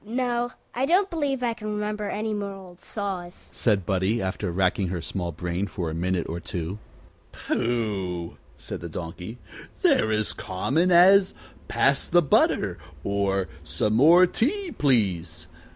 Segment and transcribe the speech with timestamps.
[0.03, 4.87] "No; I don't believe I can remember any more old saws," said Buddie, after racking
[4.87, 6.79] her small brain for a minute or two.
[7.31, 9.37] "Pooh!" said the Donkey.
[9.83, 11.35] "They're as common as,
[11.67, 15.45] Pass the butter, or, Some more tea, please.